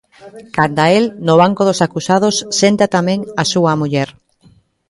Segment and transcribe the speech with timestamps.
[0.57, 4.09] Canda el, no banco dos acusados senta tamén a súa muller.